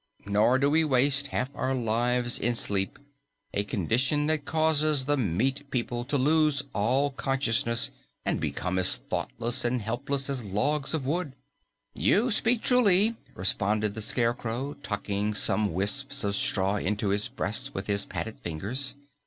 Nor 0.25 0.57
do 0.57 0.67
we 0.67 0.83
waste 0.83 1.27
half 1.27 1.49
our 1.53 1.75
lives 1.75 2.39
in 2.39 2.55
sleep, 2.55 2.97
a 3.53 3.63
condition 3.63 4.25
that 4.25 4.45
causes 4.45 5.05
the 5.05 5.15
meat 5.15 5.69
people 5.69 6.03
to 6.05 6.17
lose 6.17 6.63
all 6.73 7.11
consciousness 7.11 7.91
and 8.25 8.39
become 8.39 8.79
as 8.79 8.95
thoughtless 8.95 9.63
and 9.63 9.79
helpless 9.79 10.27
as 10.27 10.43
logs 10.43 10.95
of 10.95 11.05
wood." 11.05 11.33
"You 11.93 12.31
speak 12.31 12.63
truly," 12.63 13.15
responded 13.35 13.93
the 13.93 14.01
Scarecrow, 14.01 14.73
tucking 14.81 15.35
some 15.35 15.71
wisps 15.71 16.23
of 16.23 16.35
straw 16.35 16.77
into 16.77 17.09
his 17.09 17.27
breast 17.27 17.75
with 17.75 17.85
his 17.85 18.03
padded 18.03 18.39
fingers. 18.39 18.95